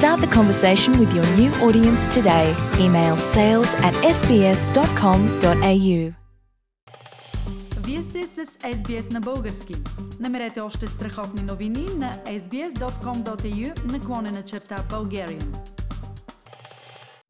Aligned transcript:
Start 0.00 0.20
the 0.26 0.34
conversation 0.40 0.92
with 1.00 1.10
your 1.16 1.28
new 1.40 1.50
audience 1.66 2.02
today. 2.16 2.46
Email 2.84 3.16
sales 3.36 3.70
at 3.86 3.94
sbs.com.au. 4.16 6.00
Вие 7.86 8.02
сте 8.02 8.26
с 8.26 8.44
SBS 8.58 9.12
на 9.12 9.20
български. 9.20 9.74
Намерете 10.20 10.60
още 10.60 10.86
страхотни 10.86 11.42
новини 11.42 11.86
на 11.98 12.10
sbs.com.au 12.38 13.92
наклонена 13.92 14.42
черта 14.42 14.76
Bulgarian. 14.76 15.44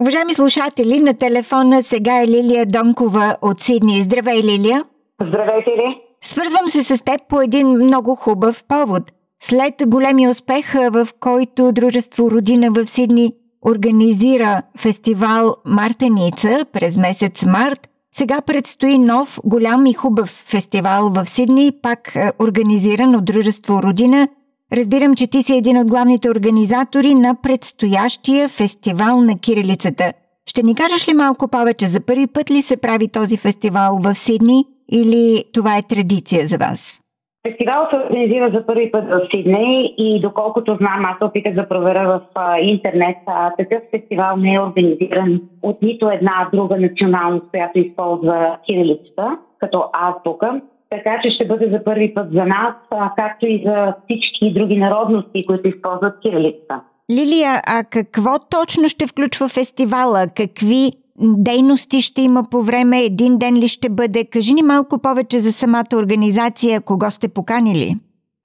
Уважаеми 0.00 0.34
слушатели, 0.34 1.00
на 1.00 1.14
телефона 1.14 1.82
сега 1.82 2.22
е 2.22 2.26
Лилия 2.26 2.66
Донкова 2.66 3.36
от 3.42 3.60
Сидни. 3.60 4.02
Здравей, 4.02 4.42
Лилия! 4.42 4.84
Здравейте 5.28 5.70
ли! 5.70 6.02
Свързвам 6.22 6.68
се 6.68 6.84
с 6.84 7.04
теб 7.04 7.20
по 7.28 7.40
един 7.40 7.68
много 7.68 8.14
хубав 8.14 8.64
повод. 8.68 9.02
След 9.42 9.74
големия 9.86 10.30
успех, 10.30 10.72
в 10.74 11.08
който 11.20 11.72
Дружество 11.72 12.30
Родина 12.30 12.70
в 12.70 12.86
Сидни 12.86 13.32
организира 13.68 14.62
фестивал 14.78 15.54
Мартеница 15.64 16.64
през 16.72 16.96
месец 16.96 17.44
март, 17.44 17.88
сега 18.12 18.40
предстои 18.40 18.98
нов, 18.98 19.40
голям 19.44 19.86
и 19.86 19.92
хубав 19.92 20.28
фестивал 20.28 21.10
в 21.10 21.26
Сидни, 21.26 21.72
пак 21.82 22.16
организиран 22.38 23.14
от 23.14 23.24
Дружество 23.24 23.82
Родина. 23.82 24.28
Разбирам, 24.72 25.14
че 25.14 25.26
ти 25.26 25.42
си 25.42 25.56
един 25.56 25.78
от 25.78 25.88
главните 25.88 26.30
организатори 26.30 27.14
на 27.14 27.34
предстоящия 27.42 28.48
фестивал 28.48 29.20
на 29.20 29.38
кирилицата. 29.38 30.12
Ще 30.46 30.62
ни 30.62 30.74
кажеш 30.74 31.08
ли 31.08 31.14
малко 31.14 31.48
повече? 31.48 31.86
За 31.86 32.00
първи 32.00 32.26
път 32.26 32.50
ли 32.50 32.62
се 32.62 32.76
прави 32.76 33.08
този 33.08 33.36
фестивал 33.36 33.98
в 34.02 34.14
Сидни 34.14 34.64
или 34.92 35.44
това 35.52 35.76
е 35.76 35.82
традиция 35.82 36.46
за 36.46 36.58
вас? 36.58 36.99
Фестивалът 37.48 37.90
се 37.90 37.96
организира 37.96 38.50
за 38.54 38.66
първи 38.66 38.90
път 38.90 39.04
в 39.08 39.20
Сидней 39.30 39.94
и 39.98 40.20
доколкото 40.20 40.76
знам, 40.76 41.04
аз 41.04 41.18
се 41.18 41.24
опитах 41.24 41.54
да 41.54 41.68
проверя 41.68 42.06
в 42.08 42.20
а, 42.34 42.58
интернет, 42.58 43.16
а, 43.26 43.50
такъв 43.56 43.82
фестивал 43.90 44.36
не 44.36 44.54
е 44.54 44.60
организиран 44.60 45.40
от 45.62 45.82
нито 45.82 46.10
една 46.10 46.48
друга 46.52 46.76
националност, 46.76 47.50
която 47.50 47.78
използва 47.78 48.56
кирилицата 48.66 49.38
като 49.58 49.84
азбука. 49.92 50.60
Така 50.90 51.20
че 51.22 51.30
ще 51.30 51.46
бъде 51.46 51.68
за 51.70 51.84
първи 51.84 52.14
път 52.14 52.32
за 52.32 52.44
нас, 52.44 52.74
а, 52.90 53.10
както 53.16 53.46
и 53.46 53.62
за 53.66 53.94
всички 54.04 54.52
други 54.52 54.76
народности, 54.76 55.46
които 55.46 55.68
използват 55.68 56.20
кирилицата. 56.22 56.80
Лилия, 57.10 57.60
а 57.66 57.84
какво 57.90 58.38
точно 58.50 58.88
ще 58.88 59.06
включва 59.06 59.48
фестивала? 59.48 60.26
Какви 60.36 60.92
дейности 61.20 62.00
ще 62.00 62.22
има 62.22 62.42
по 62.50 62.62
време? 62.62 63.04
Един 63.04 63.38
ден 63.38 63.54
ли 63.56 63.68
ще 63.68 63.88
бъде? 63.88 64.24
Кажи 64.32 64.52
ни 64.54 64.62
малко 64.62 65.02
повече 65.02 65.38
за 65.38 65.52
самата 65.52 65.94
организация, 66.02 66.80
кого 66.80 67.10
сте 67.10 67.28
поканили? 67.28 67.88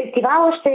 Фестивалът 0.00 0.54
ще 0.60 0.72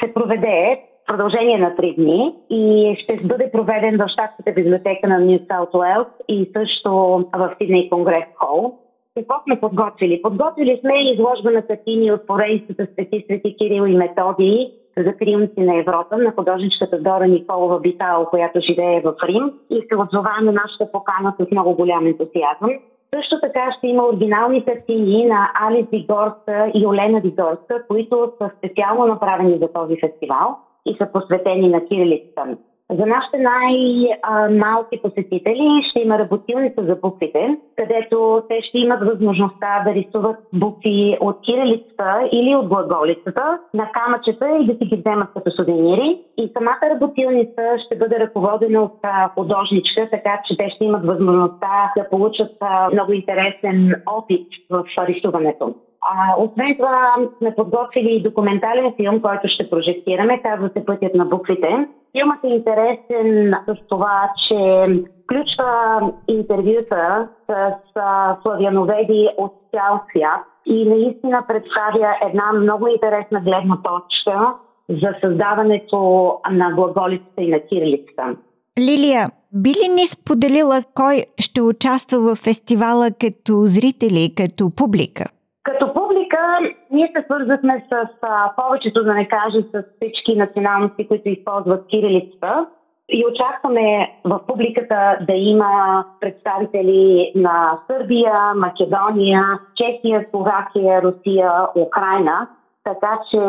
се 0.00 0.14
проведе 0.14 0.80
продължение 1.06 1.58
на 1.58 1.76
три 1.76 1.94
дни 1.98 2.34
и 2.50 2.96
ще 3.02 3.16
бъде 3.16 3.50
проведен 3.52 3.96
в 3.96 4.08
щатската 4.08 4.52
библиотека 4.52 5.08
на 5.08 5.18
Нью 5.18 5.38
Саут 5.48 5.74
Уелс 5.74 6.08
и 6.28 6.50
също 6.56 6.90
в 7.34 7.54
Сидней 7.58 7.88
Конгрес 7.88 8.24
Хол. 8.34 8.74
Какво 9.16 9.34
сме 9.44 9.60
подготвили? 9.60 10.22
Подготвили 10.22 10.80
сме 10.80 11.12
изложба 11.12 11.50
на 11.50 11.62
картини 11.62 12.12
от 12.12 12.26
поредицата 12.26 12.86
Свети 12.92 13.24
Свети 13.26 13.56
Кирил 13.56 13.86
и 13.86 13.96
Методии 13.96 14.72
за 15.04 15.12
триумфи 15.16 15.60
на 15.60 15.78
Европа 15.78 16.16
на 16.16 16.32
художничката 16.32 16.98
Дора 16.98 17.26
Николова 17.26 17.80
Битал, 17.80 18.26
която 18.30 18.60
живее 18.60 19.00
в 19.00 19.14
Рим 19.28 19.52
и 19.70 19.86
се 19.88 19.96
отзова 19.96 20.34
на 20.42 20.52
нашата 20.52 20.92
покана 20.92 21.34
с 21.40 21.50
много 21.50 21.74
голям 21.74 22.06
ентусиазъм. 22.06 22.70
Също 23.14 23.40
така 23.40 23.72
ще 23.78 23.86
има 23.86 24.06
оригинални 24.08 24.64
картини 24.64 25.26
на 25.26 25.50
Алис 25.60 25.86
Дигорска 25.92 26.70
и 26.74 26.86
Олена 26.86 27.20
Дигорска, 27.20 27.86
които 27.88 28.32
са 28.38 28.50
специално 28.58 29.06
направени 29.06 29.58
за 29.58 29.68
този 29.72 29.96
фестивал 30.00 30.56
и 30.86 30.96
са 30.98 31.06
посветени 31.12 31.68
на 31.68 31.86
кирилицата. 31.86 32.56
За 32.98 33.06
нашите 33.06 33.38
най-малки 33.38 35.02
посетители 35.02 35.82
ще 35.90 36.00
има 36.00 36.18
работилница 36.18 36.84
за 36.84 36.96
буквите, 36.96 37.58
където 37.76 38.42
те 38.48 38.62
ще 38.62 38.78
имат 38.78 39.00
възможността 39.00 39.82
да 39.84 39.94
рисуват 39.94 40.36
букви 40.52 41.18
от 41.20 41.36
кирилицата 41.44 42.28
или 42.32 42.54
от 42.54 42.68
глаголицата 42.68 43.58
на 43.74 43.88
камъчета 43.92 44.58
и 44.60 44.66
да 44.66 44.72
си 44.72 44.84
ги 44.84 44.96
вземат 44.96 45.28
като 45.34 45.50
сувенири. 45.50 46.18
И 46.36 46.52
самата 46.58 46.94
работилница 46.94 47.62
ще 47.86 47.96
бъде 47.96 48.18
ръководена 48.18 48.82
от 48.82 48.98
художничка, 49.34 50.08
така 50.10 50.40
че 50.44 50.56
те 50.56 50.70
ще 50.70 50.84
имат 50.84 51.06
възможността 51.06 51.92
да 51.96 52.08
получат 52.08 52.52
много 52.92 53.12
интересен 53.12 53.94
опит 54.06 54.46
в 54.70 54.84
рисуването. 54.98 55.74
А, 56.02 56.42
освен 56.42 56.76
това 56.76 57.14
сме 57.38 57.54
подготвили 57.54 58.14
и 58.14 58.22
документален 58.22 58.92
филм, 58.96 59.20
който 59.20 59.48
ще 59.48 59.70
прожектираме, 59.70 60.42
казва 60.42 60.68
се 60.68 60.84
Пътят 60.84 61.14
на 61.14 61.24
буквите. 61.24 61.86
Филмът 62.12 62.44
е 62.44 62.48
интересен 62.48 63.54
с 63.66 63.88
това, 63.88 64.32
че 64.48 64.86
включва 65.24 66.12
интервюта 66.28 67.28
с 67.46 67.54
славяноведи 68.42 69.28
от 69.38 69.52
цял 69.70 70.00
свят 70.10 70.44
и 70.66 70.88
наистина 70.88 71.44
представя 71.48 72.14
една 72.28 72.52
много 72.52 72.86
интересна 72.86 73.40
гледна 73.40 73.78
точка 73.82 74.54
за 74.88 75.14
създаването 75.20 75.98
на 76.50 76.72
глаголицата 76.74 77.42
и 77.42 77.50
на 77.50 77.60
кирилицата. 77.60 78.36
Лилия, 78.78 79.28
би 79.52 79.70
ли 79.70 79.88
ни 79.94 80.06
споделила 80.06 80.82
кой 80.94 81.24
ще 81.38 81.62
участва 81.62 82.18
в 82.18 82.36
фестивала 82.36 83.10
като 83.20 83.52
зрители, 83.66 84.34
като 84.36 84.70
публика? 84.76 85.24
Ние 86.90 87.12
се 87.16 87.24
свързахме 87.24 87.86
с 87.92 88.08
а, 88.22 88.52
повечето, 88.56 89.04
да 89.04 89.14
не 89.14 89.28
кажа, 89.28 89.62
с 89.62 89.84
всички 89.96 90.36
националности, 90.36 91.08
които 91.08 91.28
използват 91.28 91.86
кирилицата. 91.86 92.66
И 93.08 93.24
очакваме 93.26 94.12
в 94.24 94.40
публиката 94.46 95.18
да 95.20 95.32
има 95.32 96.04
представители 96.20 97.32
на 97.34 97.78
Сърбия, 97.86 98.54
Македония, 98.56 99.42
Чехия, 99.76 100.26
Словакия, 100.30 101.02
Русия, 101.02 101.52
Украина. 101.76 102.48
Така 102.84 103.18
че 103.30 103.40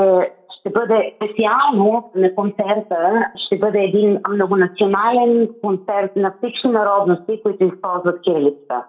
ще 0.59 0.69
бъде 0.69 1.13
специално 1.15 2.11
на 2.15 2.35
концерта, 2.35 3.25
ще 3.45 3.57
бъде 3.57 3.79
един 3.79 4.19
многонационален 4.29 5.49
концерт 5.63 6.15
на 6.15 6.33
всички 6.37 6.67
народности, 6.67 7.41
които 7.43 7.63
използват 7.63 8.21
кирилицата. 8.21 8.83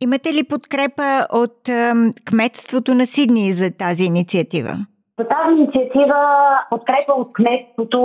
Имате 0.00 0.32
ли 0.34 0.48
подкрепа 0.48 1.26
от 1.32 1.56
кметството 2.24 2.94
на 2.94 3.06
Сидни 3.06 3.52
за 3.52 3.70
тази 3.78 4.04
инициатива? 4.04 4.70
За 5.18 5.24
тази 5.28 5.56
инициатива 5.58 6.20
подкрепа 6.70 7.12
от 7.16 7.32
кметството 7.32 7.98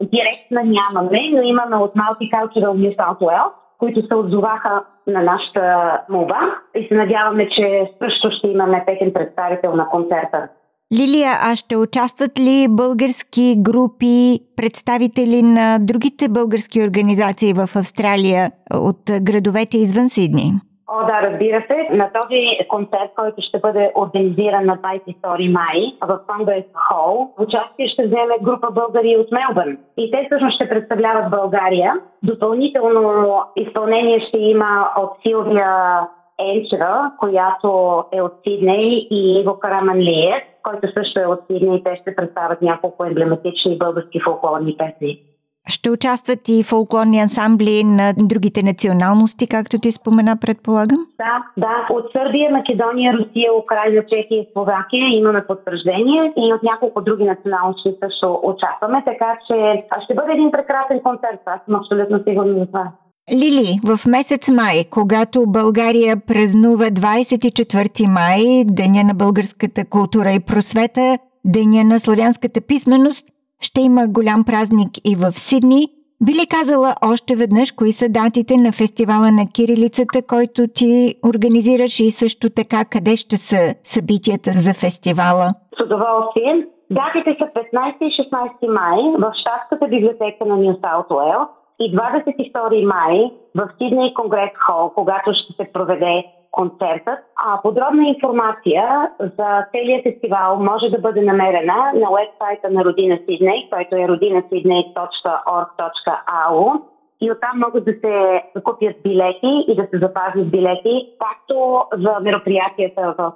директна 0.00 0.62
нямаме, 0.64 1.20
но 1.32 1.42
имаме 1.42 1.76
от 1.76 1.94
Multicultural 1.94 2.72
New 2.72 2.96
South 2.96 3.18
Wales, 3.18 3.52
които 3.78 4.06
се 4.06 4.14
отзоваха 4.14 4.84
на 5.06 5.22
нашата 5.22 5.92
молба 6.08 6.40
и 6.74 6.88
се 6.88 6.94
надяваме, 6.94 7.48
че 7.48 7.90
също 8.04 8.30
ще 8.38 8.48
имаме 8.48 8.84
техен 8.86 9.12
представител 9.12 9.76
на 9.76 9.88
концерта. 9.88 10.48
Лилия, 10.92 11.32
а 11.42 11.56
ще 11.56 11.76
участват 11.76 12.38
ли 12.38 12.66
български 12.70 13.54
групи, 13.58 14.40
представители 14.56 15.42
на 15.42 15.78
другите 15.80 16.28
български 16.28 16.82
организации 16.82 17.52
в 17.52 17.60
Австралия 17.76 18.50
от 18.74 19.00
градовете 19.22 19.78
извън 19.78 20.08
Сидни? 20.08 20.52
О, 20.88 21.06
да, 21.06 21.22
разбира 21.22 21.64
се. 21.66 21.96
На 21.96 22.10
този 22.12 22.68
концерт, 22.68 23.10
който 23.16 23.42
ще 23.42 23.58
бъде 23.58 23.92
организиран 23.94 24.64
на 24.64 24.78
22 24.78 25.52
май 25.52 25.92
в 26.08 26.20
Конгрес 26.26 26.64
Хол, 26.74 27.30
участие 27.38 27.88
ще 27.88 28.06
вземе 28.06 28.34
група 28.42 28.70
българи 28.70 29.16
от 29.16 29.28
Мелбърн. 29.32 29.78
И 29.96 30.10
те 30.10 30.26
всъщност 30.26 30.54
ще 30.54 30.68
представляват 30.68 31.30
България. 31.30 31.94
Допълнително 32.22 33.42
изпълнение 33.56 34.20
ще 34.20 34.38
има 34.38 34.90
от 34.96 35.10
Силвия 35.22 36.00
Енчева, 36.38 37.10
която 37.18 38.04
е 38.12 38.20
от 38.22 38.32
Сидней 38.44 39.08
и 39.10 39.40
Иво 39.40 39.58
Караманлиев, 39.58 40.42
който 40.62 40.92
също 40.92 41.20
е 41.20 41.26
от 41.26 41.40
Сидней 41.46 41.76
и 41.76 41.82
те 41.82 41.96
ще 42.00 42.14
представят 42.16 42.62
няколко 42.62 43.04
емблематични 43.04 43.78
български 43.78 44.20
фолклорни 44.20 44.76
песни. 44.76 45.20
Ще 45.68 45.90
участват 45.90 46.48
и 46.48 46.62
фолклорни 46.62 47.20
ансамбли 47.20 47.84
на 47.84 48.12
другите 48.16 48.62
националности, 48.62 49.46
както 49.46 49.78
ти 49.78 49.92
спомена, 49.92 50.36
предполагам? 50.40 51.06
Да, 51.18 51.44
да. 51.56 51.86
От 51.90 52.04
Сърбия, 52.12 52.50
Македония, 52.50 53.12
Русия, 53.12 53.50
Украина, 53.62 54.02
Чехия 54.02 54.38
и 54.40 54.48
Словакия 54.52 55.06
имаме 55.08 55.46
потвърждение 55.46 56.32
и 56.36 56.54
от 56.54 56.62
няколко 56.62 57.00
други 57.00 57.24
националности 57.24 57.94
също 58.04 58.40
участваме, 58.42 59.02
така 59.06 59.38
че 59.46 59.56
ще 60.04 60.14
бъде 60.14 60.32
един 60.32 60.50
прекрасен 60.50 61.00
концерт. 61.02 61.40
Аз 61.46 61.60
съм 61.64 61.74
абсолютно 61.74 62.22
сигурна 62.28 62.58
за 62.58 62.66
това. 62.66 62.92
Лили, 63.32 63.80
в 63.84 64.06
месец 64.06 64.50
май, 64.50 64.84
когато 64.90 65.44
България 65.46 66.16
празнува 66.26 66.84
24 66.84 68.06
май, 68.06 68.64
Деня 68.64 69.04
на 69.04 69.14
българската 69.14 69.84
култура 69.84 70.30
и 70.30 70.40
просвета, 70.40 71.18
Деня 71.44 71.84
на 71.84 72.00
славянската 72.00 72.60
писменост, 72.60 73.26
ще 73.60 73.80
има 73.80 74.08
голям 74.08 74.44
празник 74.44 74.90
и 75.04 75.16
в 75.16 75.32
Сидни. 75.32 75.88
Би 76.26 76.32
ли 76.32 76.46
казала 76.50 76.94
още 77.12 77.36
веднъж 77.36 77.72
кои 77.72 77.92
са 77.92 78.08
датите 78.08 78.56
на 78.56 78.72
фестивала 78.72 79.30
на 79.32 79.44
кирилицата, 79.54 80.18
който 80.26 80.68
ти 80.74 81.14
организираш 81.28 82.00
и 82.00 82.10
също 82.10 82.50
така 82.50 82.84
къде 82.84 83.16
ще 83.16 83.36
са 83.36 83.74
събитията 83.82 84.50
за 84.52 84.74
фестивала? 84.74 85.48
С 85.78 85.84
удоволствие. 85.84 86.66
Датите 86.90 87.36
са 87.40 87.46
15 87.46 87.96
и 88.00 88.10
16 88.22 88.68
май 88.78 88.98
в 89.18 89.32
Щатската 89.40 89.88
библиотека 89.88 90.44
на 90.46 90.56
Нью 90.56 90.74
Саут 90.82 91.10
Уелс 91.10 91.48
и 91.80 91.96
22 91.96 92.84
май 92.84 93.30
в 93.54 93.68
Сидней 93.78 94.14
Конгрес 94.14 94.50
Хол, 94.66 94.90
когато 94.94 95.32
ще 95.34 95.52
се 95.52 95.72
проведе 95.72 96.24
концертът. 96.56 97.18
А 97.46 97.48
подробна 97.62 98.08
информация 98.08 99.10
за 99.20 99.66
целият 99.72 100.02
фестивал 100.02 100.58
може 100.70 100.86
да 100.90 100.98
бъде 100.98 101.22
намерена 101.22 101.92
на 101.94 102.08
вебсайта 102.16 102.70
на 102.70 102.84
Родина 102.84 103.18
Сидней, 103.26 103.68
който 103.72 103.96
е 103.96 104.08
rodinasydney.org.au 104.10 106.82
и 107.20 107.32
оттам 107.32 107.58
могат 107.66 107.84
да 107.84 107.92
се 107.92 108.42
купят 108.64 108.96
билети 109.02 109.64
и 109.68 109.76
да 109.76 109.86
се 109.90 109.98
запазят 109.98 110.50
билети, 110.50 111.08
както 111.24 111.84
за 111.92 112.20
мероприятията 112.20 113.14
в 113.18 113.32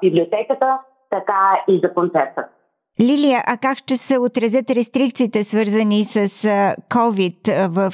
библиотеката, 0.00 0.78
така 1.10 1.64
и 1.68 1.80
за 1.84 1.94
концерта. 1.94 2.44
Лилия, 3.00 3.42
а 3.46 3.56
как 3.56 3.78
ще 3.78 3.96
се 3.96 4.18
отразят 4.18 4.70
рестрикциите, 4.70 5.42
свързани 5.42 6.04
с 6.04 6.28
COVID 6.90 7.68
в 7.68 7.92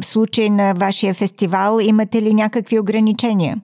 случай 0.00 0.50
на 0.50 0.74
вашия 0.80 1.14
фестивал? 1.14 1.78
Имате 1.82 2.22
ли 2.22 2.34
някакви 2.34 2.78
ограничения? 2.78 3.56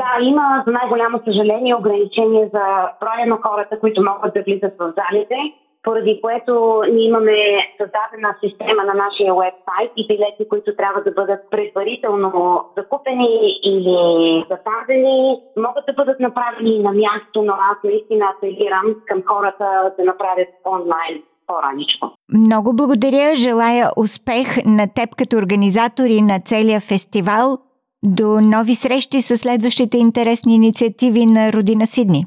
Да, 0.00 0.10
има 0.20 0.62
за 0.66 0.72
най-голямо 0.72 1.20
съжаление 1.24 1.74
ограничения 1.74 2.48
за 2.52 2.64
броя 3.00 3.26
на 3.26 3.38
хората, 3.42 3.80
които 3.80 4.02
могат 4.02 4.34
да 4.34 4.42
влизат 4.42 4.74
в 4.78 4.92
залите, 4.98 5.36
поради 5.82 6.20
което 6.22 6.82
ние 6.92 7.06
имаме 7.06 7.36
създадена 7.78 8.30
система 8.44 8.82
на 8.84 8.94
нашия 9.04 9.34
вебсайт 9.34 9.92
и 9.96 10.06
билети, 10.06 10.48
които 10.48 10.76
трябва 10.76 11.00
да 11.02 11.10
бъдат 11.10 11.40
предварително 11.50 12.30
закупени 12.76 13.30
или 13.64 13.98
запазени, 14.50 15.40
могат 15.56 15.84
да 15.86 15.92
бъдат 15.92 16.20
направени 16.20 16.78
на 16.78 16.92
място, 16.92 17.42
но 17.42 17.52
аз 17.52 17.76
наистина 17.84 18.24
апелирам 18.36 18.86
към 19.06 19.22
хората 19.26 19.92
да 19.98 20.04
направят 20.04 20.48
онлайн 20.66 21.22
по-раничко. 21.46 22.10
Много 22.32 22.76
благодаря. 22.76 23.36
Желая 23.36 23.90
успех 23.96 24.48
на 24.66 24.86
теб 24.94 25.08
като 25.16 25.36
организатори 25.36 26.22
на 26.22 26.40
целия 26.40 26.80
фестивал. 26.80 27.58
До 28.06 28.40
нови 28.40 28.74
срещи 28.74 29.22
с 29.22 29.38
следващите 29.38 29.98
интересни 29.98 30.54
инициативи 30.54 31.26
на 31.26 31.52
Родина 31.52 31.86
Сидни. 31.86 32.26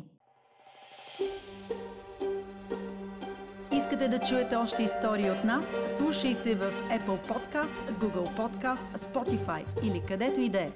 Искате 3.78 4.08
да 4.08 4.20
чуете 4.20 4.56
още 4.56 4.84
истории 4.84 5.32
от 5.32 5.44
нас? 5.44 5.78
Слушайте 5.98 6.56
в 6.56 6.62
Apple 6.92 7.18
Podcast, 7.30 7.76
Google 8.02 8.30
Podcast, 8.38 8.98
Spotify 8.98 9.64
или 9.84 10.02
където 10.08 10.40
и 10.40 10.50
да 10.50 10.60
е. 10.60 10.70